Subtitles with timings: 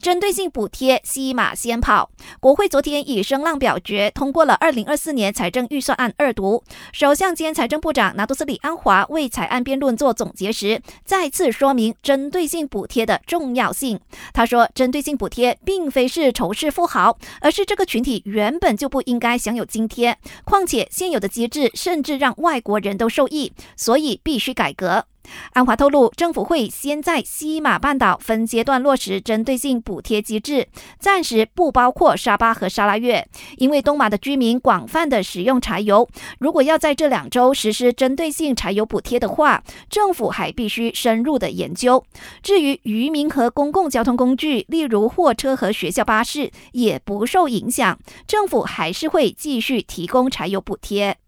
[0.00, 2.10] 针对性补贴，西马先跑。
[2.40, 6.64] 国会昨天以声浪表决通过了二零二四年财政预算案二读。
[6.90, 14.00] 首相兼财政部长拿督斯里安华为财案辩论做总结时，再次说明针对性补贴的重要性。
[14.32, 20.16] 他说，针对性补贴并非是仇视富豪，而是这个群体原本就不应该享有津贴。
[20.44, 25.04] 况且现有的机制甚至让外国人都受益，所以必须改革。
[25.52, 30.68] 安华透露，政府会先在西马半岛分阶段落实针对性补贴机制，
[30.98, 36.08] 暂时不包括沙巴和沙拉越，因为东马的居民广泛的使用柴油。
[36.38, 42.04] 如果要在这两周实施针对性柴油补贴的话，政府还必须深入的研究。
[42.42, 51.18] 至于渔民和公共交通工具，例如货车和学校巴士，也不受影响，政府还是会继续提供柴油补贴。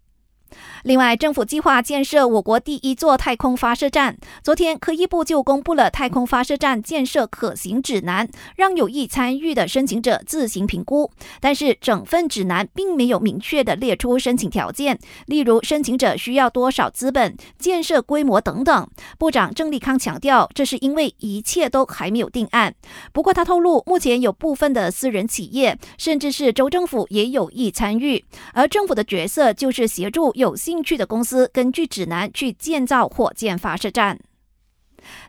[0.83, 4.17] 另外，政府计划建设我国第一座太空发射站。
[4.43, 11.09] 昨天，科技部就公布了太空发射站建设可行指南，让有意参与的申请者自行评估。
[11.39, 18.89] 但是，整份指南并没有明确的列出申请条件，例如申请者需要多少资本、建设规模等等。
[19.17, 22.75] 部长郑立康强调，这是因为一切都还没有定案。
[23.13, 30.33] 不过，他透露，目前有部分的私人企业，甚至是州政府也有意参与，而政府的角色就是协助。
[30.33, 34.19] 有兴进去的公司根据指南去建造火箭发射站。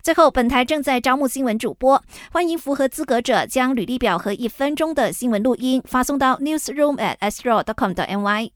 [0.03, 8.53] 最后，本台正在招募新闻主播，欢迎符合资格者将履历表和一分钟的新闻录音发送到 newsroom at astro dot com 的 ny。